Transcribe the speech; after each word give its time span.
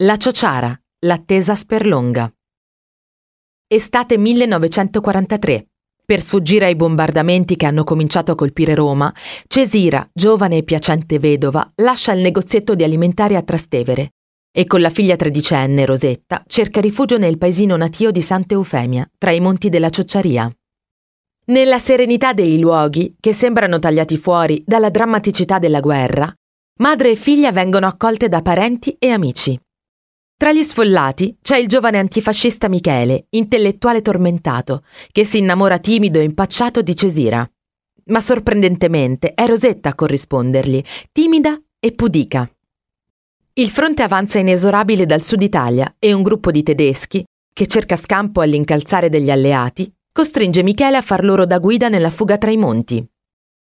La 0.00 0.18
Ciociara, 0.18 0.78
l'attesa 1.06 1.54
sperlonga. 1.54 2.30
Estate 3.66 4.18
1943. 4.18 5.68
Per 6.04 6.20
sfuggire 6.20 6.66
ai 6.66 6.76
bombardamenti 6.76 7.56
che 7.56 7.64
hanno 7.64 7.82
cominciato 7.82 8.32
a 8.32 8.34
colpire 8.34 8.74
Roma, 8.74 9.10
Cesira, 9.46 10.06
giovane 10.12 10.58
e 10.58 10.64
piacente 10.64 11.18
vedova, 11.18 11.72
lascia 11.76 12.12
il 12.12 12.20
negozietto 12.20 12.74
di 12.74 12.84
alimentari 12.84 13.36
a 13.36 13.42
Trastevere 13.42 14.10
e 14.52 14.66
con 14.66 14.82
la 14.82 14.90
figlia 14.90 15.16
tredicenne, 15.16 15.86
Rosetta, 15.86 16.44
cerca 16.46 16.82
rifugio 16.82 17.16
nel 17.16 17.38
paesino 17.38 17.74
natio 17.74 18.10
di 18.10 18.20
Santa 18.20 18.52
Eufemia, 18.52 19.10
tra 19.16 19.30
i 19.30 19.40
monti 19.40 19.70
della 19.70 19.88
Ciociaria. 19.88 20.54
Nella 21.46 21.78
serenità 21.78 22.34
dei 22.34 22.58
luoghi, 22.58 23.16
che 23.18 23.32
sembrano 23.32 23.78
tagliati 23.78 24.18
fuori 24.18 24.62
dalla 24.66 24.90
drammaticità 24.90 25.58
della 25.58 25.80
guerra, 25.80 26.30
madre 26.80 27.12
e 27.12 27.16
figlia 27.16 27.50
vengono 27.50 27.86
accolte 27.86 28.28
da 28.28 28.42
parenti 28.42 28.94
e 28.98 29.08
amici. 29.08 29.58
Tra 30.38 30.52
gli 30.52 30.62
sfollati 30.62 31.38
c'è 31.40 31.56
il 31.56 31.66
giovane 31.66 31.98
antifascista 31.98 32.68
Michele, 32.68 33.26
intellettuale 33.30 34.02
tormentato, 34.02 34.84
che 35.10 35.24
si 35.24 35.38
innamora 35.38 35.78
timido 35.78 36.18
e 36.18 36.24
impacciato 36.24 36.82
di 36.82 36.94
Cesira. 36.94 37.50
Ma 38.08 38.20
sorprendentemente 38.20 39.32
è 39.32 39.46
Rosetta 39.46 39.88
a 39.88 39.94
corrispondergli, 39.94 40.82
timida 41.10 41.58
e 41.80 41.92
pudica. 41.92 42.50
Il 43.54 43.70
fronte 43.70 44.02
avanza 44.02 44.38
inesorabile 44.38 45.06
dal 45.06 45.22
sud 45.22 45.40
Italia 45.40 45.96
e 45.98 46.12
un 46.12 46.22
gruppo 46.22 46.50
di 46.50 46.62
tedeschi, 46.62 47.24
che 47.50 47.66
cerca 47.66 47.96
scampo 47.96 48.42
all'incalzare 48.42 49.08
degli 49.08 49.30
alleati, 49.30 49.90
costringe 50.12 50.62
Michele 50.62 50.98
a 50.98 51.02
far 51.02 51.24
loro 51.24 51.46
da 51.46 51.58
guida 51.58 51.88
nella 51.88 52.10
fuga 52.10 52.36
tra 52.36 52.50
i 52.50 52.58
monti. 52.58 53.02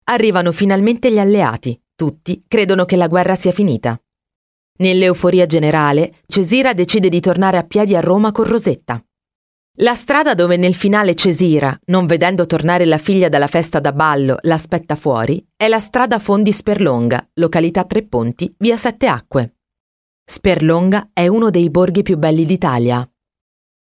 Arrivano 0.04 0.52
finalmente 0.52 1.12
gli 1.12 1.18
alleati, 1.18 1.82
tutti 1.96 2.44
credono 2.48 2.86
che 2.86 2.98
la 2.98 3.08
guerra 3.08 3.34
sia 3.34 3.52
finita. 3.52 4.00
Nell'euforia 4.82 5.46
generale, 5.46 6.16
Cesira 6.26 6.74
decide 6.74 7.08
di 7.08 7.20
tornare 7.20 7.58
a 7.58 7.64
piedi 7.64 7.96
a 7.96 8.00
Roma 8.00 8.32
con 8.32 8.46
Rosetta. 8.46 9.00
La 9.78 9.94
strada 9.94 10.34
dove 10.34 10.58
nel 10.58 10.74
finale 10.74 11.14
Cesira, 11.14 11.80
non 11.86 12.08
vedendo 12.08 12.48
tornare 12.48 12.86
la 12.86 12.98
figlia 12.98 13.30
dalla 13.30 13.46
festa 13.46 13.80
da 13.80 13.94
ballo, 13.94 14.38
l'aspetta 14.42 14.96
fuori, 14.96 15.46
è 15.56 15.68
la 15.68 15.80
strada 15.80 16.18
Fondi 16.18 16.52
Sperlonga, 16.52 17.30
località 17.36 17.84
Tre 17.84 18.08
Ponti, 18.08 18.52
via 18.58 18.76
Sette 18.76 19.06
Acque. 19.06 19.58
Sperlonga 20.26 21.12
è 21.14 21.28
uno 21.28 21.52
dei 21.52 21.70
borghi 21.70 22.02
più 22.02 22.18
belli 22.18 22.46
d'Italia. 22.46 23.08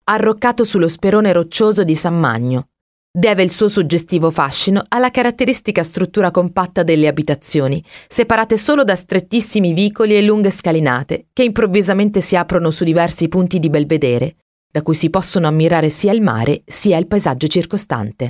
Arroccato 0.05 0.65
sullo 0.65 0.89
sperone 0.89 1.33
roccioso 1.33 1.83
di 1.83 1.95
San 1.95 2.19
Magno, 2.19 2.69
Deve 3.13 3.43
il 3.43 3.51
suo 3.51 3.69
suggestivo 3.69 4.31
fascino 4.31 4.85
alla 4.87 5.11
caratteristica 5.11 5.83
struttura 5.83 6.31
compatta 6.31 6.85
delle 6.85 7.09
abitazioni, 7.09 7.83
separate 8.07 8.57
solo 8.57 8.85
da 8.85 8.95
strettissimi 8.95 9.73
vicoli 9.73 10.17
e 10.17 10.23
lunghe 10.23 10.51
scalinate 10.51 11.27
che 11.33 11.43
improvvisamente 11.43 12.21
si 12.21 12.37
aprono 12.37 12.71
su 12.71 12.85
diversi 12.85 13.27
punti 13.27 13.59
di 13.59 13.69
belvedere, 13.69 14.37
da 14.71 14.83
cui 14.83 14.95
si 14.95 15.11
possono 15.11 15.49
ammirare 15.49 15.89
sia 15.89 16.13
il 16.13 16.23
mare 16.23 16.63
sia 16.65 16.99
il 16.99 17.09
paesaggio 17.09 17.49
circostante. 17.49 18.29